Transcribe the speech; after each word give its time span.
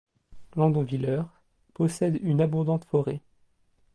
Landonvillers 0.55 1.29
possède 1.75 2.17
une 2.23 2.41
abondante 2.41 2.85
forêt. 2.85 3.21